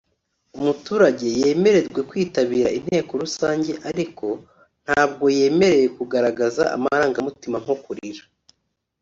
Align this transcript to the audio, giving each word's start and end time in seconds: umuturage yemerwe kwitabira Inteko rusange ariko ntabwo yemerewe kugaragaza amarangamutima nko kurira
umuturage 0.57 1.25
yemerwe 1.39 1.99
kwitabira 2.09 2.69
Inteko 2.77 3.11
rusange 3.23 3.71
ariko 3.89 4.27
ntabwo 4.85 5.25
yemerewe 5.37 5.87
kugaragaza 5.97 6.63
amarangamutima 6.75 7.57
nko 7.63 7.75
kurira 7.83 8.23